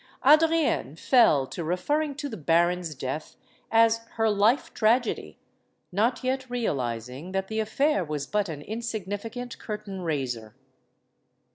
Adrienne 0.25 0.95
fell 0.95 1.45
to 1.45 1.63
referring 1.63 2.15
to 2.15 2.27
the 2.27 2.35
baron's 2.35 2.95
death 2.95 3.35
as 3.71 3.99
her 4.13 4.31
life 4.31 4.73
tragedy, 4.73 5.37
not 5.91 6.23
yet 6.23 6.49
realizing 6.49 7.33
that 7.33 7.49
the 7.49 7.59
affair 7.59 8.03
was 8.03 8.25
but 8.25 8.49
an 8.49 8.63
insignificant 8.63 9.59
curtain 9.59 10.01
raiser. 10.01 10.55